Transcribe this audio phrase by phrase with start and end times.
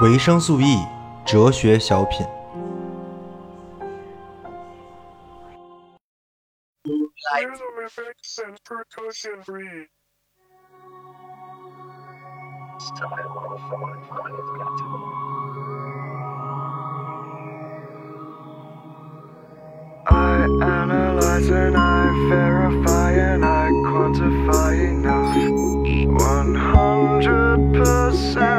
[0.00, 0.86] 维生素 E
[1.26, 2.24] 哲学小品。
[7.76, 9.88] Rhythmic and percussion free.
[20.06, 25.36] I analyze and I verify and I quantify enough.
[26.18, 28.57] 100%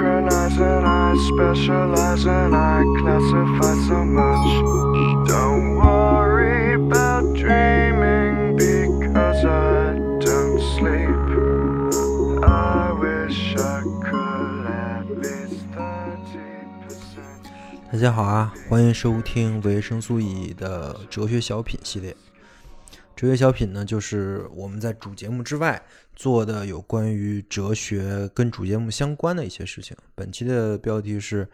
[0.00, 4.48] I synchronize and I specialize and I classify so much.
[5.28, 11.10] Don't worry about dreaming because I don't sleep.
[12.42, 17.92] I wish I could at least 30%.
[17.92, 22.16] 大家好啊，欢迎收听维生素 E 的哲学小品系列。
[23.20, 25.78] 哲学小品呢，就是我们在主节目之外
[26.16, 29.94] 做的有关于哲学跟主节目相关的一些事情。
[30.14, 31.46] 本期的标题是：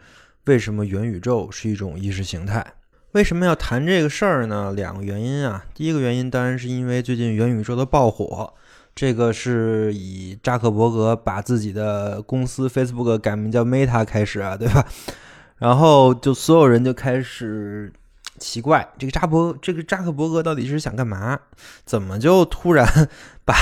[0.45, 2.65] 为什么元宇宙是一种意识形态？
[3.11, 4.71] 为什么要谈这个事儿呢？
[4.77, 5.65] 两个原因啊。
[5.73, 8.53] 第一个原因当然是因为最近元宇宙的爆火，
[8.95, 14.87] 这个是以扎克伯格把自己的公司 Facebook 改名叫 Meta 开始啊，对吧？
[15.57, 17.91] 然后就所有人就开始
[18.39, 21.39] 奇怪，这个扎伯这个扎克伯格到底是想干嘛？
[21.85, 22.87] 怎么就突然
[23.43, 23.53] 把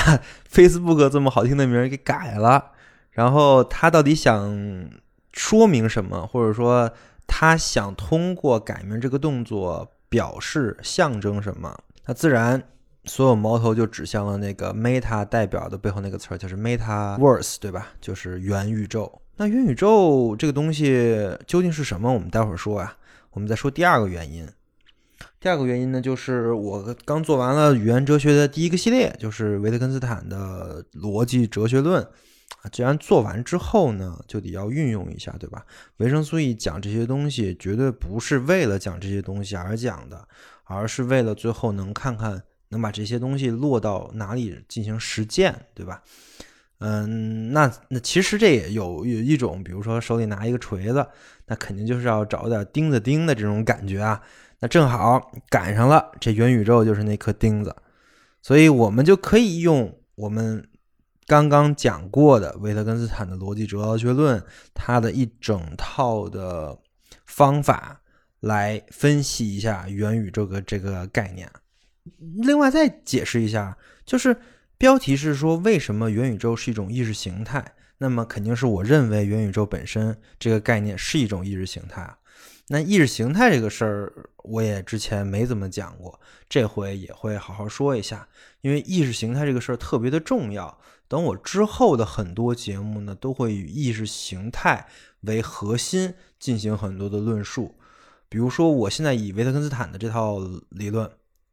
[0.50, 2.72] Facebook 这么好听的名儿给改了？
[3.10, 4.90] 然后他到底想
[5.32, 6.26] 说明什么？
[6.26, 6.90] 或者说
[7.26, 11.76] 他想通过改名这个动作表示象征什么？
[12.06, 12.62] 那自然
[13.04, 17.88] 所有矛头就指向了那个 Meta 代表的背后那个词儿，就是 MetaVerse，对吧？
[18.00, 19.20] 就是元宇宙。
[19.36, 22.12] 那元宇宙这个东西究竟是什么？
[22.12, 22.96] 我们待会儿说啊。
[23.32, 24.48] 我们再说第二个原因。
[25.40, 32.06] 第二个原因呢，就是我刚做完了语言哲学的第一个系列，就是维特根斯坦的逻辑哲学论。
[32.72, 35.64] 既然做完之后呢，就得要运用一下，对吧？
[35.98, 40.26] 维生素 E 讲这些东西，绝对不是为了讲这些东西而讲的，
[40.64, 46.02] 而是为了最后能看看能把这些东西落到哪里进行实践，对吧？
[46.78, 51.06] 嗯，那那其实这也有有一种，比如说手里拿一个锤子，
[51.46, 54.20] 那肯定就是要找点钉子钉的这种感觉啊。
[54.68, 57.74] 正好赶上了，这元宇宙就是那颗钉子，
[58.42, 60.66] 所以我们就可以用我们
[61.26, 64.42] 刚刚讲过的维特根斯坦的逻辑哲学论，
[64.74, 66.78] 它的一整套的
[67.24, 68.00] 方法
[68.40, 71.50] 来分析一下元宇宙的这个概念。
[72.42, 74.36] 另外再解释一下，就是。
[74.78, 77.64] 标题是说为什么元宇宙是一种意识形态？
[77.96, 82.14] 那么肯定是我认为元宇宙本身这个概念是一种意识形态啊。
[82.68, 86.18] 那意识形态这个事儿，我也之前没怎么讲过，
[86.48, 88.28] 这回也会好好说一下。
[88.60, 94.88] 因为意识形态这个事儿特别的重要，等我之后的很多节目呢，都会以意识形态
[95.20, 97.76] 为核心进行很多的论述。
[98.28, 100.40] 比如说，我现在以维特根斯坦的这套
[100.70, 101.08] 理论，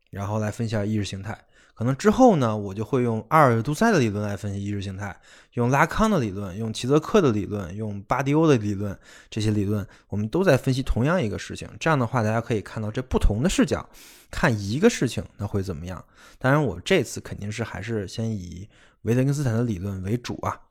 [0.10, 1.38] 然后来分析下意识形态。
[1.76, 5.20] 可能之后呢，我就会用阿尔杜塞的理论来分析意识形态，
[5.54, 8.98] 用拉康的理论，用齐泽克的理论，用巴迪欧的理论，
[9.30, 11.68] 这些理论我们都在分析同样一个事情。
[11.80, 13.90] 这样的话，大家可以看到这不同的视角
[14.30, 16.06] 看一个事情，那会怎么样？
[16.38, 18.70] 当然，我这次肯定是还是先以
[19.02, 20.62] 维特根斯坦的理论为主啊。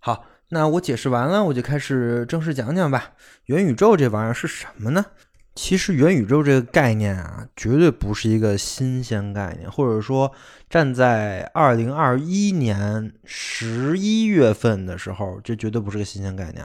[0.00, 3.12] 好，那我解释完了，我就开始正式讲讲吧。
[3.44, 5.06] 元宇宙这玩意儿是什么呢？
[5.54, 10.32] 其实元宇宙这个概念啊，绝对不是一个新鲜概念，或者说
[10.70, 16.64] 站在二零二一年十一月份的时候，这绝对不是个新鲜概念。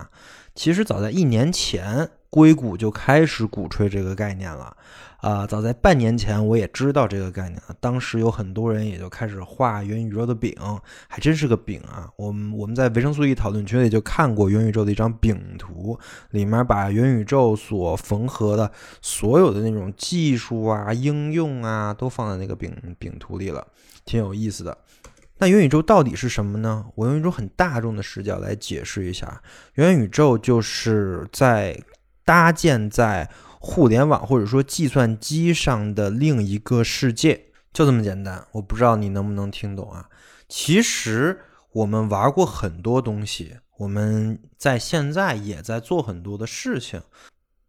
[0.56, 4.76] 其实早在一年前，硅谷就开始鼓吹这个概念了。
[5.18, 7.76] 啊，早在半年前我也知道这个概念了。
[7.80, 10.56] 当时有很多人也就开始画元宇宙的饼，
[11.08, 12.08] 还真是个饼啊！
[12.18, 16.00] 我们我们在维生素 E 讨论群里就看过元宇宙的一张饼图，
[16.30, 18.72] 里面把元宇宙所缝合的
[19.02, 23.66] 所有的那种技术啊、应用啊，都放在那个饼饼图里了，
[24.06, 24.78] 挺有意思的。
[25.40, 26.86] 那元宇宙到底是什么呢？
[26.94, 29.42] 我用一种很大众的视角来解释一下，
[29.74, 31.80] 元宇宙就是在
[32.28, 33.30] 搭建在。
[33.60, 38.46] 互联网或者说计算机上的另一个世界，就这么简单。
[38.52, 40.06] 我不知道你能不能听懂啊？
[40.48, 41.40] 其实
[41.74, 47.02] 我们玩过很多东西，我们在现在也在做很多的事情。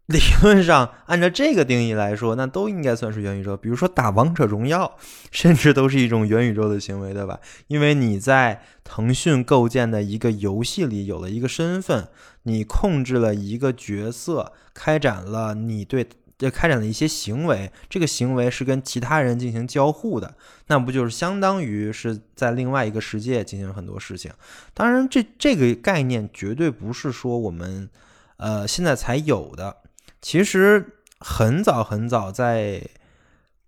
[0.06, 3.56] 理论上，按照这个定义来说，那都应该算是元宇宙。
[3.56, 4.96] 比如说打王者荣耀，
[5.32, 7.40] 甚至都是一种元宇宙的行为，对吧？
[7.66, 12.08] 因为你在腾讯构建的一个游戏里有了一个身份，
[12.48, 16.08] 你控制了一个角色，开展了你对
[16.38, 20.34] 就开展了一些行为，这个行为是跟其他人进行交互的，
[20.68, 24.30] 那不就是相当于是在另外一个世界进行很多事情？
[24.72, 27.90] 当然，这这个概念绝对不是说我们
[28.36, 29.78] 呃现在才有的，
[30.22, 32.82] 其实很早很早在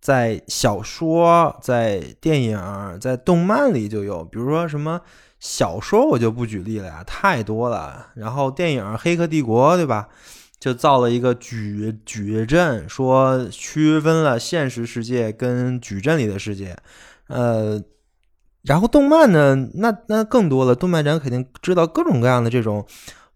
[0.00, 5.00] 在小说、在电影、在动漫里就有，比如说什么
[5.40, 8.08] 小说我就不举例了呀，太多了。
[8.14, 10.08] 然后电影《黑客帝国》对吧？
[10.60, 16.76] 就造了一个矩矩阵，说区分了现实世界跟矩阵里的世界。
[17.28, 17.82] 呃，
[18.64, 22.86] 然后动漫呢，那那更多了，动漫展肯定知道各种各样的这种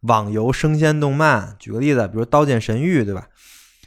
[0.00, 1.56] 网游生鲜动漫。
[1.58, 3.28] 举个例子，比如《刀剑神域》，对吧？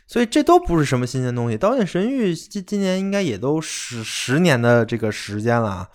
[0.08, 5.90] 所以这都不是什么新鲜东西，《刀剑神域》今今年应该也都十十年的这个时间了啊。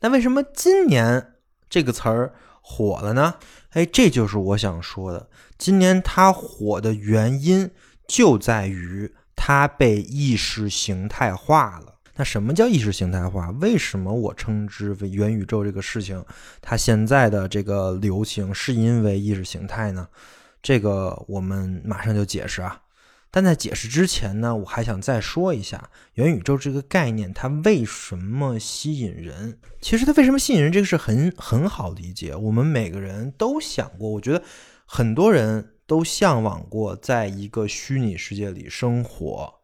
[0.00, 1.34] 那为什么今年
[1.68, 3.34] 这个词儿火了呢？
[3.70, 5.28] 哎，这就是我想说的。
[5.56, 7.70] 今年它火的原因
[8.06, 11.94] 就在于它被意识形态化了。
[12.16, 13.50] 那什么叫意识形态化？
[13.60, 16.24] 为什么我称之为元宇宙这个事情，
[16.60, 20.08] 它现在的这个流行是因为意识形态呢？
[20.60, 22.80] 这个我们马上就解释啊。
[23.30, 29.58] 但在解释之前呢，我还想再说一下元宇宙这个概念，它为什么吸引人？
[29.80, 32.34] 其实它为什么吸引人，这个是很很好理解。
[32.34, 34.42] 我们每个人都想过，我觉得
[34.86, 39.54] 很多人都向往过在一个虚拟世界里生活，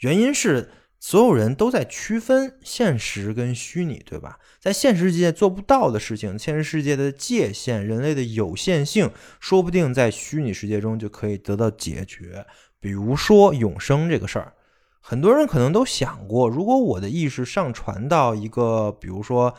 [0.00, 4.38] 原因是所有人都在区分现实跟虚拟，对吧？
[4.60, 9.10] 在现实世界做不到的事情，现实世界的界限、人类的有限性，
[9.40, 12.46] 说不定在虚拟世界中就可以得到解决。
[12.82, 14.52] 比如说永生这个事儿，
[15.00, 19.54] 很多人可能都想过，如果我的意识上传到一个，比如说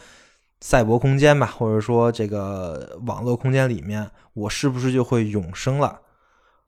[0.59, 6.01] 赛博空间吧，或者说这个网络空间里面，我是不是就会永生了？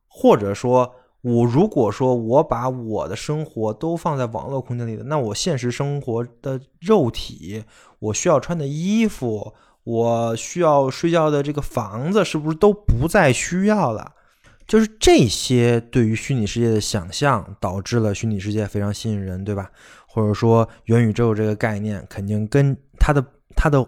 [0.08, 7.66] 或者说，我如果说我把我的生活都放在网络空间里的，那我现实生活的肉体，
[8.00, 9.54] 我需要穿的衣服，
[9.84, 14.14] 我需要睡觉的这个房子，是不是都不再需要了？
[14.68, 19.70] 就是这些对于虚拟世界的想象，导致了虚拟世界非常吸引人，对吧？
[20.08, 23.24] 或者说元宇宙这个概念，肯定跟它的
[23.56, 23.88] 它的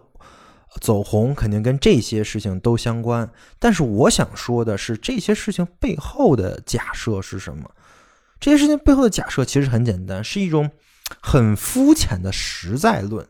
[0.79, 3.27] 走红，肯定跟这些事情都相关。
[3.57, 7.71] 但是我想说的是，这些事情背后的假设是什么？
[8.39, 10.69] 这些事情背后的假设其实很简单，是一种
[11.19, 13.27] 很肤浅的实在论，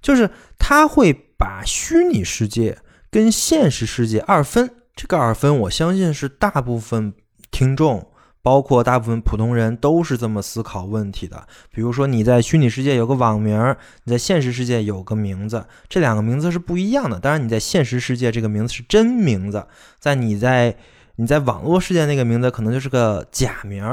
[0.00, 2.78] 就是它会把虚拟世界
[3.10, 4.70] 跟现实世界二分。
[4.96, 7.12] 这个二分，我相信是大部分
[7.50, 8.08] 听众，
[8.40, 11.46] 包括大部分普通人都是这么思考问题的。
[11.70, 17.20] 比如说，你在虚拟世界有个网名，你在现实世界有个名字，这两个名字是不一样的。
[17.20, 19.66] 当然，你在现实世界这个名字是真名字，
[19.98, 20.74] 在你在
[21.16, 23.84] 你在网络世界那个名字可能就是个假名。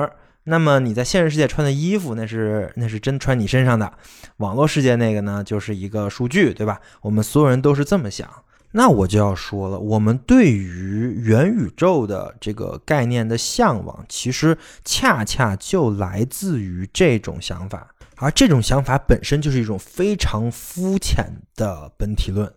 [0.45, 3.91] 那么你在现实世界穿的衣服，那是那是真穿你身上的，
[4.37, 6.79] 网络世界那个呢，就是一个数据，对吧？
[7.01, 8.29] 我们所有人都是这么想。
[8.75, 22.51] 那我就要说了，我们对于元宇宙的这个概念的向往，其实恰恰就来自于这种想法，而这种想法本身就是一种非常肤浅的本体论。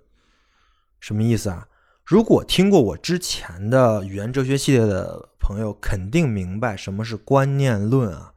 [1.01, 1.69] 什么意思啊？
[2.03, 8.33] 如果听过我之前的语言哲学系列的朋友，肯定明白什么是观念论啊。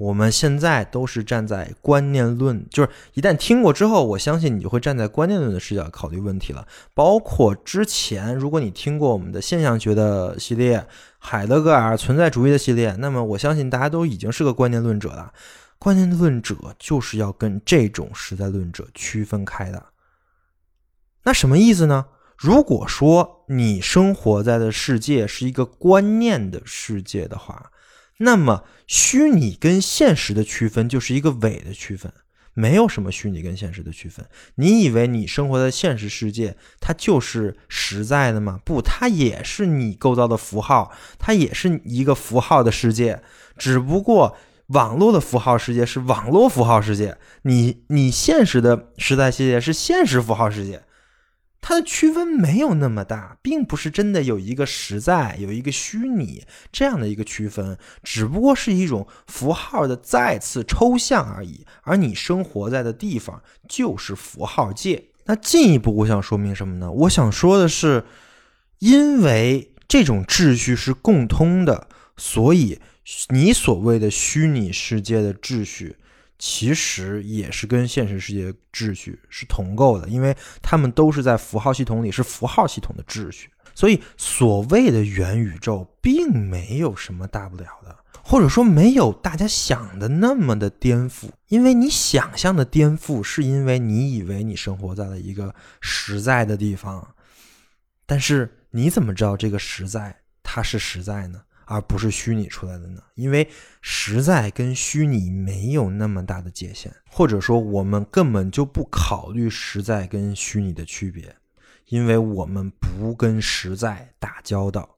[0.00, 6.66] 我们现在都是站在观念论，就是一旦听过之后，我相信你就会站在观念论的视角考虑问题了。
[6.94, 10.86] 包括之前，如果你听过我们的现象学的系列、
[11.18, 15.34] 海德格尔存在主义的系列，那么我相信大家都已经是个观念论者了。
[15.78, 19.84] 观念论者就是要跟这种实在论者区分开的。
[21.24, 22.06] 那什么意思呢？
[22.38, 27.70] 如果说你生活在的世界是一个观念的世界的话，
[28.22, 32.12] 那么，虚拟跟现实的区分就是一个伪的区分，
[32.52, 34.26] 没有什么虚拟跟现实的区分。
[34.56, 38.60] 你以为你生活在现实世界，它就是实在的吗？
[38.64, 43.22] 不，它也是你构造的符号，它也是一个符号的世界。
[43.56, 44.36] 只不过
[44.66, 50.82] 网络的符号世界是网络符号世界，你你现实的实在世界是现实符号世界。
[51.62, 61.66] 它的区分没有那么大，并不是真的有一个实在，有一个虚拟这样的一个区分，只不过是一种符号的再次抽象而已。
[61.82, 65.04] 而你生活在的地方就是符号界。
[65.26, 66.90] 那进一步，我想说明什么呢？
[66.90, 68.04] 我想说的是，
[68.78, 72.80] 因为这种秩序是共通的，所以
[73.28, 75.96] 你所谓的虚拟世界的秩序。
[76.40, 83.50] 其实也是跟现实世界秩序是同构的，因为他们都是在符号系统里，是符号系统的秩序。
[83.74, 87.94] 所以所谓的元宇宙并没有什么大不了的，
[88.24, 91.28] 或者说没有大家想的那么的颠覆。
[91.48, 97.06] 因为你想象的颠覆，是因为你以为你生活在了一个实在的地方，
[98.06, 101.42] 但是你怎么知道这个实在它是实在呢？
[101.70, 103.00] 而不是虚拟出来的呢？
[103.14, 103.48] 因为
[103.80, 111.36] 实在跟虚拟没有那么大的界限，或者说我们根本就不考虑实在跟虚拟的区别，
[111.86, 114.96] 因为我们不跟实在打交道。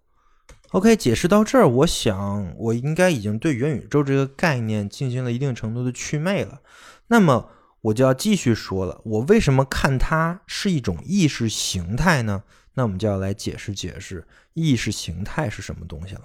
[0.70, 6.62] OK，解释到这儿，我想我应该已经对元宇宙这个概念进行了一定程度的祛魅了。
[7.08, 7.50] 那么
[7.82, 12.44] 我就要继续说了，我为什么看它是一种意识形态呢？
[12.72, 16.22] 那我们就要来解释解释意识形态是什么东西了。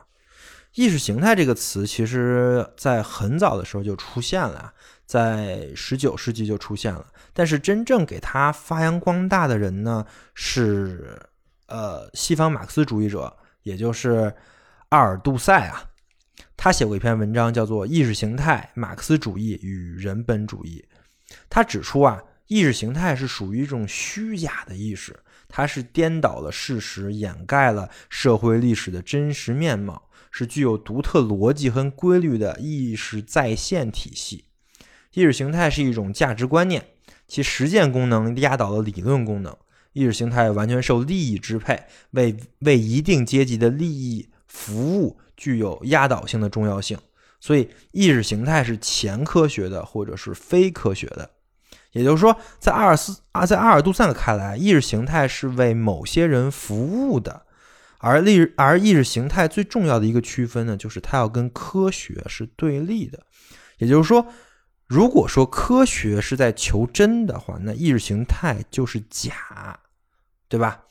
[0.73, 4.73] 意识形态这个词，其实在很早的时候就出现了，
[5.05, 7.05] 在十九世纪就出现了。
[7.33, 11.19] 但是真正给它发扬光大的人呢，是
[11.67, 14.33] 呃西方马克思主义者，也就是
[14.89, 15.83] 阿尔杜塞啊。
[16.55, 20.83] 他写过一篇文章，叫做《意识形态、马克思主义与人本主义》。
[21.49, 30.06] 他指出啊，意识形态是属于一种虚假的意识，它是颠倒了事实，掩盖了社会历史的真实面貌。
[30.31, 34.45] 是具有独特逻辑和规律的意识再现体系。
[35.13, 36.85] 意识形态是一种价值观念，
[37.27, 39.55] 其实践功能压倒了理论功能。
[39.93, 46.95] 意识形态完全受利益支配，为为一定阶级的利益服务，具有压倒性的重要性。
[47.39, 51.31] 所以，意识形态是前科学的，或者是非科学的。
[51.93, 57.46] 也就是说，在阿尔斯啊，在阿尔杜塞看来，意识形态是为某些人服务的。
[57.99, 63.19] 而意而意识形态最重要的一个区分呢，就是它要跟科学是对立的。
[63.79, 64.27] 也就是说，
[64.85, 69.79] 如果说科学是在求真的话，那意识形态就是假，
[70.47, 70.83] 对吧？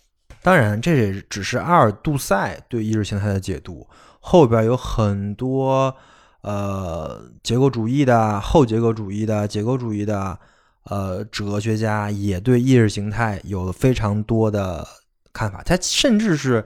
[0.42, 3.88] 当然，这也只是阿尔杜塞对意识形态的解读。
[4.18, 5.96] 后边有很多
[6.40, 10.38] 呃结构主义的、后结构主义的、结构主义的
[10.84, 14.86] 呃哲学家也对意识形态有了非常多的
[15.32, 15.62] 看法。
[15.62, 16.64] 他甚至是。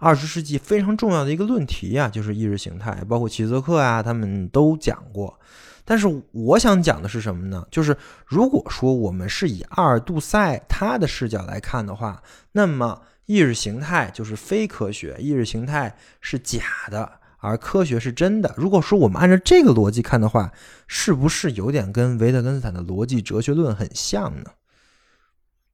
[0.00, 5.38] 二十世纪非常重要的一个论题啊，就是意识形态，包括齐泽克啊，他们都讲过。
[5.84, 7.66] 但是我想讲的是什么呢？
[7.70, 18.54] 就是如果说我们是以阿尔杜塞他的视角来看的话，那么意识形态就是非科学，意识形态是假的，而科学是真的。
[18.56, 20.50] 如果说我们按照这个逻辑看的话，
[20.86, 24.52] 是不是有点跟维特根斯坦的逻辑哲学论很像呢？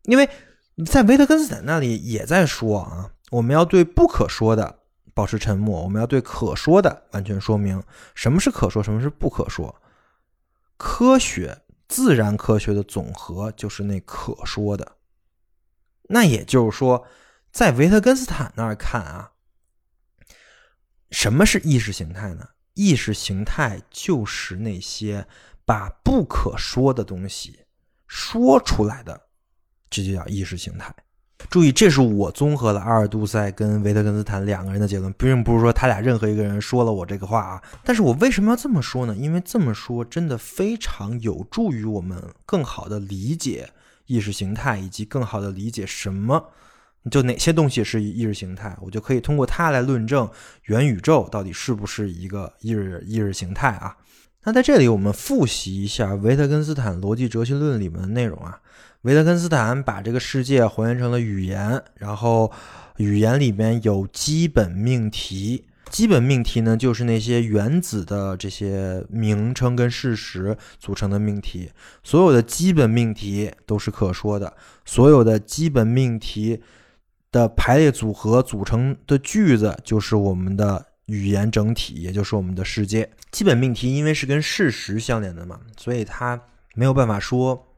[0.04, 0.28] 因为
[0.84, 3.10] 在维特根斯坦那里也在说啊。
[3.30, 4.80] 我们要对不可说的
[5.14, 7.82] 保持沉默，我们要对可说的完全说明
[8.14, 9.82] 什么是可说，什么是不可说。
[10.76, 14.96] 科学、自然科学的总和就是那可说的。
[16.08, 17.06] 那也就是说，
[17.50, 19.32] 在维特根斯坦那儿看啊，
[21.10, 22.50] 什么是意识形态呢？
[22.74, 25.26] 意识形态就是那些
[25.64, 27.64] 把不可说的东西
[28.06, 29.28] 说出来的，
[29.88, 30.94] 这就叫意识形态。
[31.50, 37.62] 注意，这是我综合了阿尔杜塞跟维特根斯坦两个人的结论，并不是说他俩任何一个人说了我这个话啊。
[37.84, 39.14] 但是我为什么要这么说呢？
[39.14, 43.68] 因为这么说真的非常有助于我们更好的理解
[44.06, 46.50] 意识形态，以及更好的理解什么
[47.10, 50.28] 就哪些东西是意识形态，我就可以通过它来论证
[50.64, 53.96] 元宇宙到底是不是一个意识意识形态啊。
[54.44, 58.58] 那在这里，我们复习一下维特根斯坦逻辑哲学论里面的内容啊。
[59.06, 62.50] 维特根斯坦把这个世界还原成了语言，然后
[62.96, 65.64] 语言里面有基本命题。
[65.92, 71.70] 基本命题呢，就是那些原子的这些名称跟事实组成的命题。
[72.02, 74.52] 所有的基本命题都是可说的，
[74.84, 76.60] 所有的基本命题
[77.30, 83.08] 的排列组合组成的句子就是我们的语言整体，也就是我们的世界。
[83.30, 86.42] 基本命题因为是跟事实相连的嘛，所以它
[86.74, 87.68] 没有办法说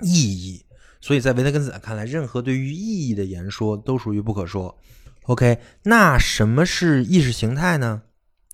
[0.00, 0.64] 意义。
[1.02, 4.78] 所以在维特根斯坦看来，任何对于意义的言说都属于不可说。
[5.24, 8.02] OK，那什么是意识形态呢？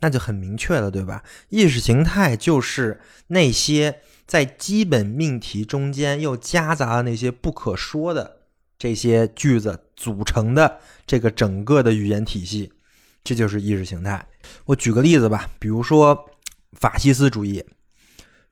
[0.01, 1.23] 那就很明确了，对吧？
[1.51, 8.39] 意识形态就是那些在基本命题中间又夹杂了那些不可说的
[8.79, 12.73] 这些句子组成的这个整个的语言体系，
[13.23, 14.27] 这就是意识形态。
[14.65, 16.31] 我举个例子吧，比如说
[16.73, 17.63] 法西斯主义。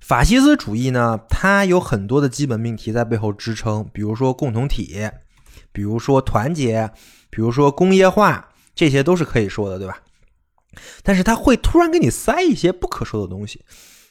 [0.06, 5.10] 法西斯主义呢，它有很多的基本命题在背后支撑，比如说共同体，
[5.72, 6.88] 比如说团结，
[7.28, 9.98] 比如说工业化，这些都是可以说的，对吧？
[11.02, 13.64] 但是它会突然给你塞一些不可说的东西，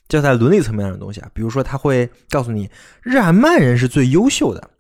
[0.10, 2.70] 就在伦理层面上的东西啊，比如说他会告诉你
[3.02, 4.72] 日耳曼人是最优秀的，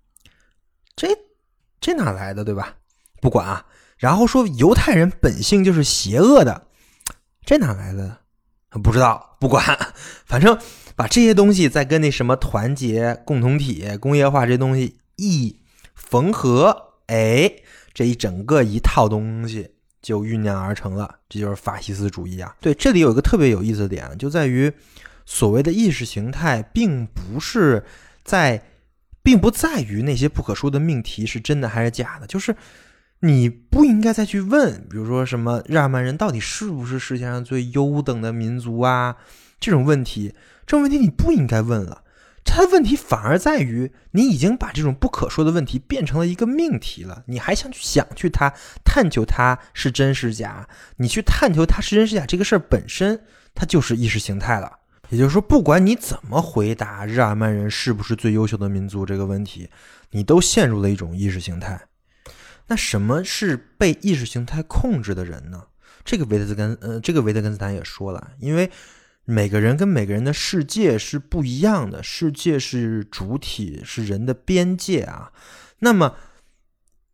[0.98, 1.07] 这
[1.79, 2.75] 这哪来的，对吧？
[3.22, 3.65] 不管啊，
[3.98, 6.67] 然后说犹太人本性就是邪恶的，
[7.45, 8.17] 这哪来的？
[8.84, 9.63] 不知道，不管，
[10.25, 10.60] 反正
[10.95, 15.55] 把这些东西再跟那什么团结、共同体、工业化这东西一
[15.93, 17.51] 缝合，哎，
[17.93, 19.69] 这一整个一套东西
[20.01, 22.55] 就酝酿而成了，这就是法西斯主义啊。
[22.61, 24.71] 对，这里有一个特别有意思的点，就在于
[25.25, 27.83] 所谓的意识形态，并不是
[28.23, 28.63] 在，
[29.21, 32.55] 并不在于那些不可说的命题是真的还是假的，就是。
[33.21, 39.15] 你不应该再去问，比如说什么日耳曼人到底是不是世界上最优等的民族啊？
[39.59, 40.35] 这种问题，
[40.65, 42.03] 这种问题你不应该问了。
[42.43, 47.24] 它的问题反而在于，你已经把这种不可说的问题变成了一个命题了。
[47.25, 48.53] 你还想去想去它
[48.84, 50.69] 探求它是真是假？
[50.98, 53.19] 你去探求它是真是假这个事儿本身，
[53.55, 54.72] 它就是意识形态了。
[55.10, 59.69] 也就是说，不管你怎么回答日耳曼人是不是最优秀的民族这个问题，
[60.12, 61.81] 你都陷入了一种意识形态。
[62.67, 65.63] 那什么是被意识形态控制的人呢？
[66.03, 68.69] 这个维特根呃，这个维特根斯坦也说了，因为
[69.25, 75.34] 每个人跟每个人的世界是不一样的，世界是主体，是人的边界啊。
[75.79, 76.15] 那么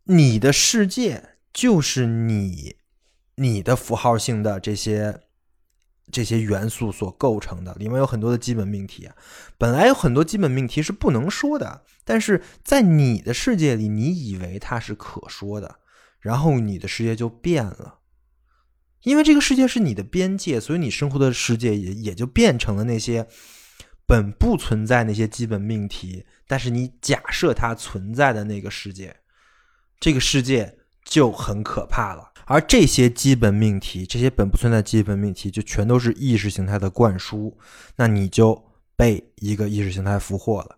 [0.03, 2.75] 你的世界就是你
[3.35, 5.21] 你的符号性的这些。
[6.11, 9.15] 这些元素所构成的，里面有很多的基本命题啊。
[9.57, 15.77] 本来有很多基本命题是不能说的，但是在你的世界里，你以为它是可说的，
[16.19, 17.99] 然后你的世界就变了。
[19.03, 23.27] 因为这个世界是你的边界，所以你生活的世界也也就变成了那些
[24.05, 29.15] 本不存在那些基本命题，但是你假设它存在的那个世界，
[29.99, 32.31] 这个世界就很可怕了。
[32.45, 37.57] 而这些基本命题，这些本不存在基本命题，就全都是意识形态的灌输。
[37.95, 38.61] 那你就
[38.97, 40.77] 被一个意识形态俘获了，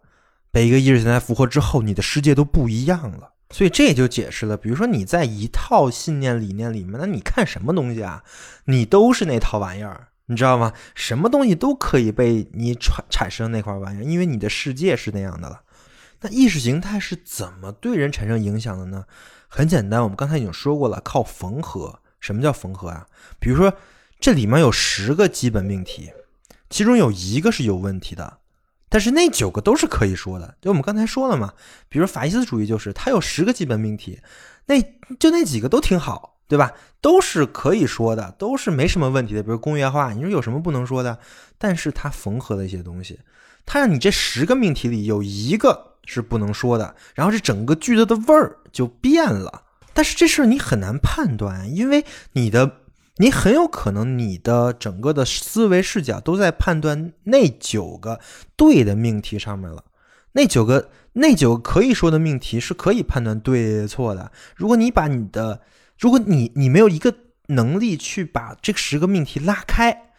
[0.51, 3.34] 被一个意识形态俘获之后，你的世界都不一样了。
[3.53, 8.24] 所以这也就解释了，比如说你在一套信念理念里面，那你看什么东西啊，
[8.65, 10.74] 你都是那套玩意儿，你知道吗？
[10.95, 15.62] 什么东西都可以被你产产生那块玩意儿，因为你的世界是那样的了。
[16.22, 19.06] 那意识形态是怎么对人产生影响的呢？
[19.47, 21.99] 很简单，我们刚才已经说过了，靠缝合。
[22.19, 23.06] 什么叫缝合啊？
[23.39, 23.73] 比如说，
[24.19, 26.12] 这里面有十个基本命题，
[26.71, 28.39] 其中有一个是有问题的，
[28.93, 30.53] 但是那九个都是可以说的。
[30.62, 31.51] 就我们刚才说了嘛，
[31.89, 34.19] 比如法西斯主义就是它有十个基本命题，
[34.67, 34.79] 那
[35.17, 36.71] 就那几个都挺好，对吧？
[37.01, 39.41] 都是可以说的，都是没什么问题的。
[39.41, 41.17] 比如工业化，你说有什么不能说的？
[41.58, 43.19] 但是它缝合了一些东西，
[43.65, 45.89] 它让你这十个命题里有一个。
[46.06, 49.63] 是不能说的，然后这整个句子的味儿就变了。
[49.93, 52.03] 但是这事儿你很难判断，因为
[52.34, 52.69] 你的
[53.17, 58.19] 你很有可能你的整个的思维视角都在判断那九个
[58.56, 59.86] 对的命题上面了。
[60.34, 64.32] 那九个那九个可以说的命题是可以判断对错的。
[64.56, 65.62] 如果你把你的，
[65.99, 67.13] 如果你你没有一个
[67.47, 70.10] 能力去把这十个命题拉开。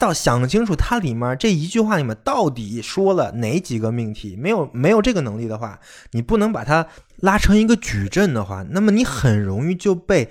[0.00, 5.80] 到想清楚它里面这一句话里面到底说了哪几个命题，没有没有这个能力的话，
[6.12, 6.86] 你不能把它
[7.16, 10.30] 拉成一个矩阵的话，那么你很容易就被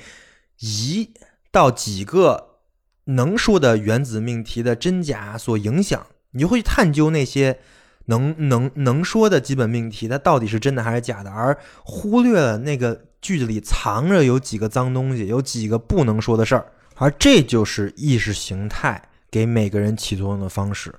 [0.59, 1.11] 一
[1.51, 2.59] 到几个
[3.05, 7.59] 能说的原子命题的真假所影响，你就会去探究那些
[8.05, 19.09] 能能能说的基本命题，它到底是真的还是假的，而忽略了那个句子里藏着有几个脏东西，有几个不能说的事儿，而这就是意识形态。
[19.29, 20.95] 给每个人起作用的方式，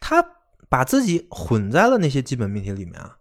[0.00, 0.24] 他
[0.70, 3.17] 把自己混在了那些基本命题里面啊，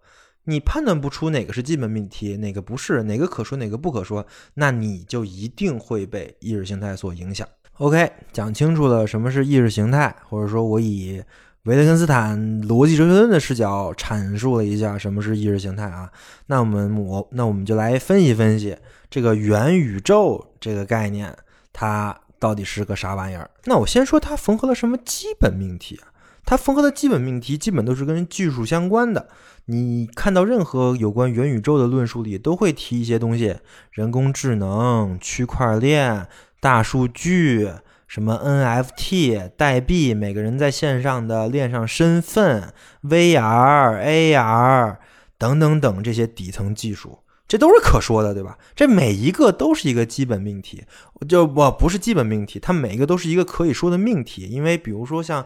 [0.47, 7.47] 你判断不出哪个是基本命题，哪个不是，哪个可说，哪个不可说，那你就一定会被意识形态所影响。
[7.79, 11.21] OK，讲清楚了什么是意识形态，或者说我以
[11.63, 16.11] 维特根斯坦逻辑哲学论的视角阐述了一下什么是意识形态啊，
[16.47, 18.75] 那我们我那我们就来分析分析
[19.09, 21.35] 这个元宇宙这个概念，
[21.71, 22.17] 它。
[22.39, 23.49] 到底是个啥玩意儿？
[23.63, 26.05] 那我先说它缝合了什么基本命题啊？
[26.47, 29.27] 它缝合的基本命题基本都是跟技术相关的。
[29.65, 33.57] 你看到任何有关元宇宙的论述里，都会提一些东西：
[33.91, 36.25] 人工智能、区块链、
[36.61, 37.69] 大数据、
[38.07, 44.95] 什么 NFT 代币，每个人在线上的链上身份、VR、AR
[45.37, 47.19] 等等等这些底层技术。
[47.45, 48.57] 这都是可说的，对吧？
[48.73, 50.83] 这每一个都是一个基本命题，
[51.27, 54.47] 就我不是基本命题，它每一个都是一个可以说的命题。
[54.49, 55.45] 因为比如说像，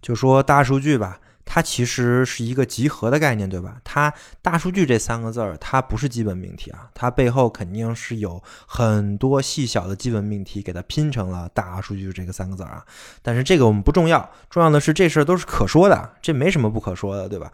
[0.00, 3.80] 就说大数据吧，它其实是一个集合的概念，对吧？
[3.82, 12.84] 它大数据这三个字儿，它不是基本命题啊，它背后肯定是有很多细小的基本命题给它拼成了大数据这个三个字儿啊。
[13.22, 17.52] 但是这个我们不重要，重要的是这事儿都是可说的，这没什么不可说的，对吧？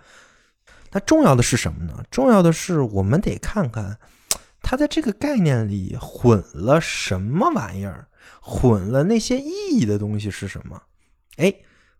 [0.93, 2.05] 那重要的是什么呢？
[2.11, 3.99] 重要的是我们得看看，
[4.63, 8.07] 它在这个概念里混了什么玩意儿，
[8.41, 10.83] 混了那些意义的东西是什么？
[11.37, 11.53] 哎，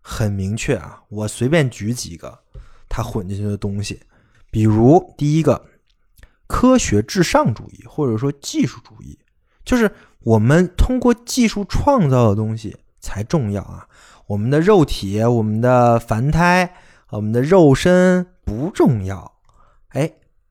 [0.07, 2.37] 很明确啊，我随便举几个
[2.87, 3.99] 他混进去的东西，
[4.51, 5.65] 比如第一个，
[6.45, 9.17] 科学至上主义或者说技术主义，
[9.65, 13.87] 就是我们通过技术创造的东西才重要啊，
[14.27, 16.75] 我们的肉体、我们的凡胎、
[17.09, 19.34] 我们的肉身不重要，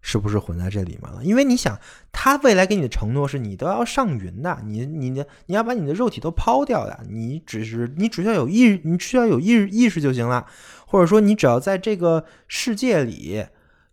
[0.06, 1.24] 是不是混在这里面了？
[1.24, 1.80] 因为你想，
[2.12, 10.46] 他未来给你的承诺是你都要上云的，你你的你要把你的肉体都抛掉的，你只是你只需要有意，你需要有意意识就行了，
[10.86, 13.46] 或者说你只要在这个世界里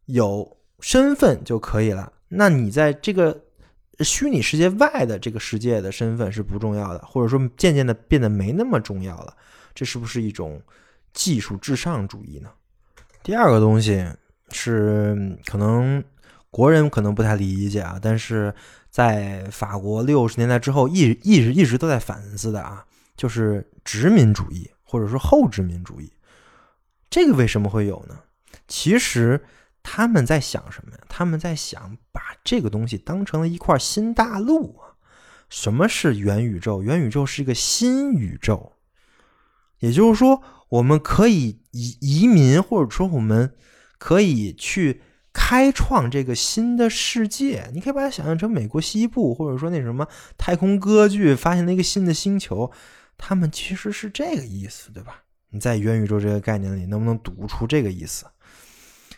[0.07, 2.11] 有身份就可以了。
[2.27, 3.45] 那你在这个
[4.01, 9.33] 虚拟世界外的这个世界的身份是不重要的，或者说渐渐的变得没那么重要了。
[9.73, 10.61] 这是不是一种
[11.13, 12.49] 技术至上主义呢？
[13.23, 14.05] 第二个东西。
[14.63, 16.03] 是可能
[16.51, 18.53] 国人可能不太理解啊，但是
[18.91, 22.85] 在法国六十年代之后，一一直一直都在反思的啊，
[23.17, 26.13] 就是殖民主义或者说后殖民主义。
[27.09, 28.19] 这个为什么会有呢？
[28.67, 29.43] 其实
[29.81, 30.99] 他们在想什么呀？
[31.09, 34.93] 他们在想把这个东西当成了一块新大陆啊。
[35.49, 36.83] 什么是元宇宙？
[36.83, 38.73] 元宇宙是一个新宇宙，
[39.79, 43.55] 也就是说，我们可以移移民，或者说我们。
[44.01, 44.99] 可以去
[45.31, 50.07] 开创这个新的世界，你可以把它想象成美国西部，或者说那什么
[50.39, 52.71] 太空歌剧发现了一个新的星球，
[53.15, 55.21] 他们其实是这个意思，对吧？
[55.51, 58.25] 你在元宇宙这个概念里能不能读出这个意思？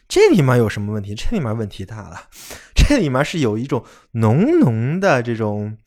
[0.10, 1.15] 这里面有什么问题？
[1.15, 2.28] 这里面问题大了，
[2.76, 5.78] 这里面是有一种浓浓的这种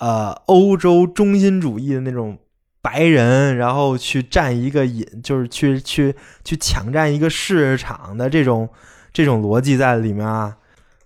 [0.00, 2.40] 呃欧洲中心主义的那种。
[2.86, 8.68] 白人，然后去占一个引，就是去去去抢占一个市场的这种
[9.12, 10.58] 这种逻辑在里面啊。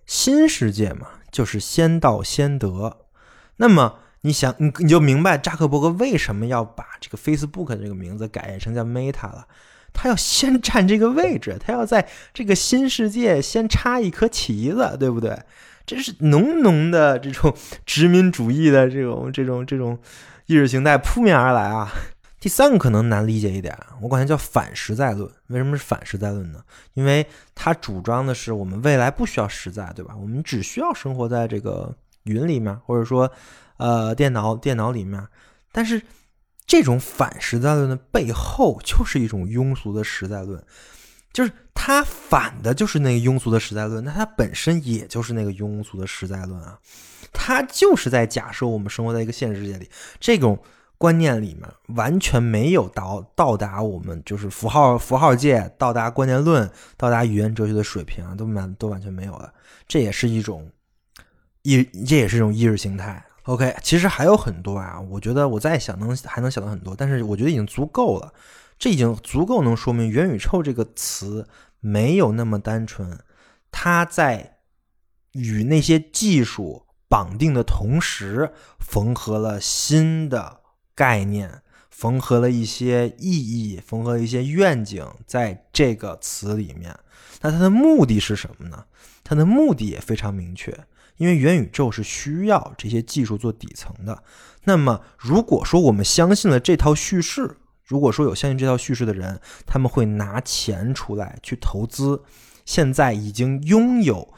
[0.05, 2.99] 新世界嘛，就是先到先得。
[3.57, 9.47] 那么你想，你你就明白扎克伯格为什么要把这个 Facebook 这个名字改成叫 Meta 了。
[9.95, 15.38] 他要先占这个位置，他要在这个新世界先插一颗旗子，对不对？
[15.87, 19.99] 这是浓浓的这种殖民主义的这种这种这种。
[20.50, 21.92] 意识形态扑面而来啊！
[22.40, 25.30] 第三个可能难理解一点，我管它叫反实在论。
[25.46, 26.60] 为什么是反实在论呢？
[26.94, 30.16] 因为它主张的是我们未来不需要实在，对吧？
[30.16, 33.30] 我们只需要生活在这个云里面，或者说，
[33.76, 35.24] 呃，电脑电脑里面。
[35.70, 36.02] 但是
[36.66, 40.60] 这种反实在论的背后，就是一种庸俗的实在论，
[41.32, 46.76] 就是它反的就是那个庸俗的实在论，那它本身也就是那个庸俗的实在论啊。
[47.33, 49.88] 他就是在假设我们生活在一个现实世界里，
[50.19, 50.59] 这种
[50.99, 51.66] 观念里面
[51.97, 59.51] 完全没有到到达我们就是符号符号界到达观念论到达语言哲学的水平啊，都完都完全没有了。
[59.88, 60.71] 这也是一种
[61.62, 63.25] 意，这也是一种意识形态。
[63.45, 68.31] OK，其实还有很多啊，我觉得我再想能还能想到很多，但是我觉得已经足够了。
[68.79, 71.49] 这已经足够能说明元宇宙这个词
[71.81, 73.19] 没有那么单纯，
[73.71, 74.59] 它在
[75.33, 76.85] 与那些技术。
[77.11, 80.61] 绑定的同时，缝合了新的
[80.94, 86.96] 概念，缝合了一些意义，缝合了一些愿景，在这个词里面。
[87.40, 88.85] 那它的目的是什么呢？
[89.25, 90.73] 它的目的也非常明确，
[91.16, 94.23] 因为元宇宙是需要这些技术做底层的。
[94.64, 102.23] 那么，如果说我们相信了这套叙事，如果说有相信这套叙事的人，他们会拿钱出来去投资，
[102.64, 104.33] 现在已经拥有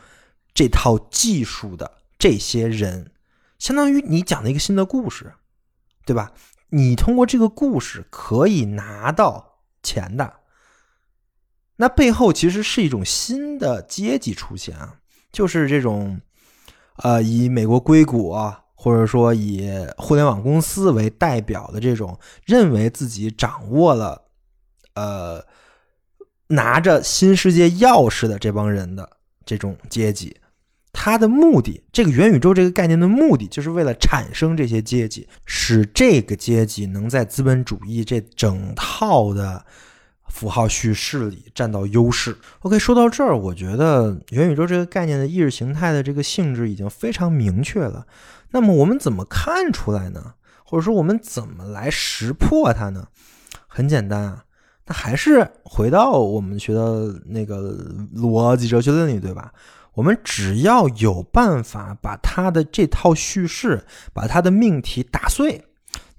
[0.54, 1.98] 这套技术的。
[2.22, 3.10] 这些人，
[3.58, 5.32] 相当于你讲了一个新的故事，
[6.06, 6.30] 对吧？
[6.68, 10.32] 你通过这个故事可以拿到钱的，
[11.78, 14.98] 那背后其实是一种新的阶级出现啊，
[15.32, 16.20] 就是这种，
[16.98, 24.28] 呃，以美国硅谷啊，或者说以互联网公司为代表的这种认为自己掌握了，
[24.94, 25.44] 呃，
[26.46, 30.36] 拿着新世界钥匙的这帮人的这种阶级。
[30.92, 39.64] 它的目的，这个元宇宙这个概念的目的，就是为了产生这些阶级，使这个阶级能在资本主义这整套的
[40.28, 42.36] 符号叙事里占到优势。
[42.60, 48.06] OK，说到这儿，我觉得元宇宙这个概念的意识形态的这个性质已经非常明确了。
[48.50, 50.34] 那么我们怎么看出来呢？
[50.64, 53.08] 或者说我们怎么来识破它呢？
[53.66, 54.44] 很简单啊，
[54.86, 57.72] 那还是回到我们学的那个
[58.14, 59.52] 逻辑哲学论里，对吧？
[59.94, 65.64] 我们只要有办法把它的这套叙事，把它的命题打碎，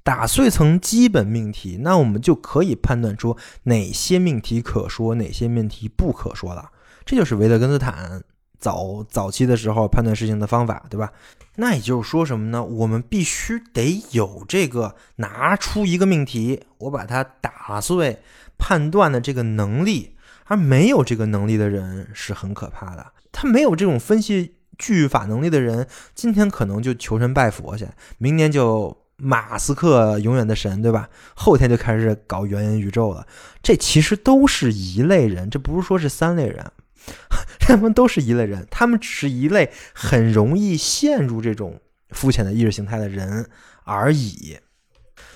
[0.03, 6.69] 打碎成基本命题，那我们就可以判断出哪些命题可说，哪些命题不可说了。
[7.05, 8.21] 这就是维特根斯坦
[8.59, 11.11] 早早期的时候判断事情的方法，对吧？
[11.55, 12.63] 那也就是说什么呢？
[12.63, 18.19] 我们必须得有这个拿出一个命题，我把它打碎
[18.57, 20.12] 判断的这个能力，
[20.45, 23.05] 而没有这个能力的人是很可怕的。
[23.31, 31.09] 他没有这种分析句法能力的人，今天可能就求神拜佛去，明年就马斯克永远的神，对吧？
[31.35, 33.25] 后天就开始搞元宇宙了。
[33.61, 36.71] 这其实都是一类人，这不是说是三类人。
[37.59, 41.79] 他们都是一类人，他们只是一类很容易陷入这种
[42.11, 43.49] 肤浅的意识形态的人
[43.83, 44.57] 而已。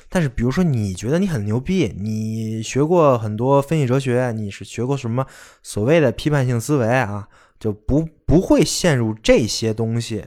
[0.10, 5.26] 但是，比如说，你觉得你很牛逼，你学过很多分析哲学，你是学过什么
[5.62, 7.28] 所谓的批判性思维啊，
[7.60, 10.26] 就不不会陷入这些东西，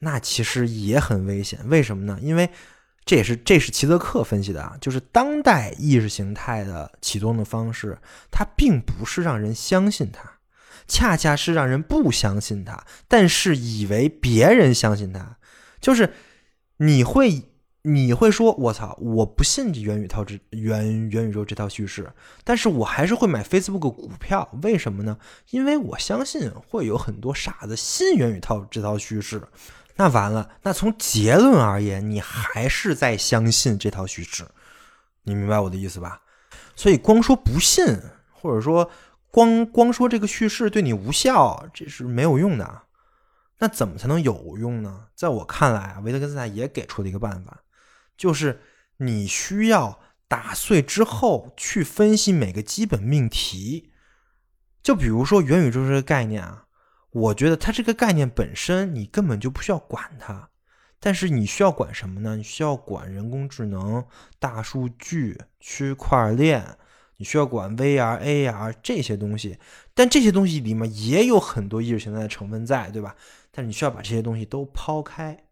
[0.00, 1.60] 那其实也很危险。
[1.66, 2.18] 为什么呢？
[2.20, 2.50] 因为
[3.04, 7.98] 这也是这是齐泽克分析的啊，就是当代意识形态的启动的方式，
[8.30, 10.30] 它并不是让人相信它。
[10.86, 15.38] 恰恰是让人不相信他，但是以为别人相信他，
[15.80, 16.12] 就是
[16.76, 17.42] 你会
[17.86, 22.10] 你会说，我操，我不信这元宇宙这元元宇宙这套叙事，
[22.42, 25.18] 但是我还是会买 Facebook 股票，为什么呢？
[25.50, 29.42] 因为我相信会有很多傻子信元宇宙这套叙事。
[29.96, 34.44] 那完了，那从结论而言，你还是在相信这套叙事，
[35.24, 36.22] 你明白我的意思吧？
[36.74, 37.84] 所以光说不信，
[38.32, 38.90] 或者说。
[39.34, 42.82] 光光说这个叙事对你无效，这是没有用的。
[43.58, 45.06] 那怎么才能有用呢？
[45.16, 47.60] 在我看来啊，维特根斯坦也给出了一个办法，
[48.16, 48.60] 就是
[48.98, 53.92] 你需要打碎之后去分析每个基本命题。
[54.82, 56.66] 就比如说元宇宙这个概念啊，
[57.10, 60.50] 我觉得它这个概念本身你根本就不需要管它，
[61.00, 62.36] 但是你需要管什么呢？
[62.36, 64.04] 你需要管人工智能、
[64.38, 66.78] 大数据、区块链。
[67.16, 69.56] 你需要管 VR、AR 这些东西，
[69.94, 73.14] 但这些东西里面也有很多意识形态的成分在，对吧？
[73.52, 75.44] 但是你需要把这些东西都抛开，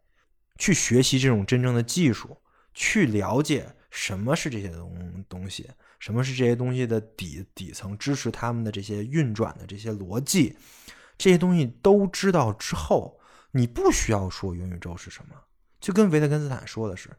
[0.59, 2.37] 去学习这种真正的技术，
[2.75, 10.57] 去了解什么是这些东东西，什么是这些东西的底底层支持他们的这些运转的这些逻辑，
[11.17, 13.19] 这些东西都知道之后，
[13.51, 15.35] 你不需要说元宇宙是什么，
[15.81, 17.11] 就跟维特根斯坦说的是，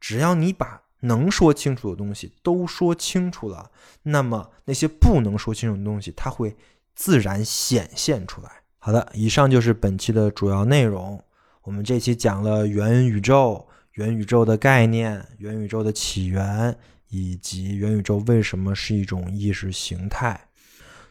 [0.00, 0.82] 只要你把。
[1.02, 3.70] 能说清楚的东西都说清楚了，
[4.02, 6.54] 那么那些不能说清楚的东西，它会
[6.94, 8.50] 自然显现出来。
[8.78, 11.18] 好的，以上就是本期的主要内容。
[11.62, 16.76] 我们这期讲了元宇宙、元宇宙的概念、元宇宙的起源，
[17.08, 20.48] 以及元宇宙为什么是一种意识形态。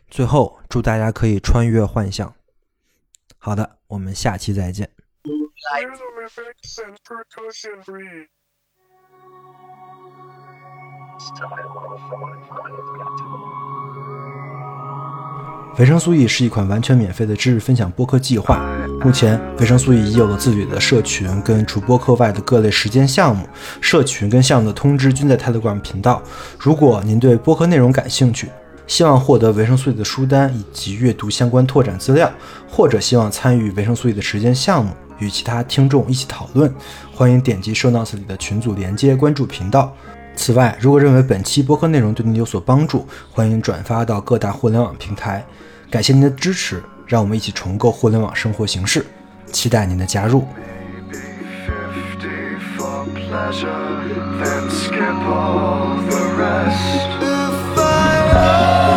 [0.09, 2.33] 最后，祝大家可以穿越幻象。
[3.37, 4.89] 好的，我们下期再见。
[15.77, 18.57] 维生素 E 是一款完全免费的知识分享播客计划。
[19.01, 23.47] 目前，维生素 E 已有了自己的社群，跟除播客外的各类实践项目。
[23.79, 26.21] 社群跟项目的通知均在 Telegram 频道。
[26.57, 28.49] 如果您对播客内容感兴趣，
[28.87, 32.29] 希望获得维生素 E 的书单以及阅读相关拓展资料，
[32.69, 36.69] 或者希望参与维生素 E 的实践项目，与其他听众一起讨论，
[37.13, 39.95] 欢迎点击 Show Notes 里的群组连接，关注频道。
[40.35, 45.45] 此外，如果认为本期播客内容对您有所帮助，欢迎转发到各大互联网平台。
[45.89, 49.03] 感谢您的支持，让我们一起重构互联网生活形式，
[49.51, 50.45] 期待您的加入。
[51.09, 51.17] Maybe
[51.65, 53.65] 50 for pleasure,
[54.39, 57.09] then skip all the rest.
[57.19, 58.88] If I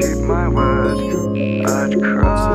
[0.00, 0.98] keep my word.
[1.66, 2.49] I'd cross.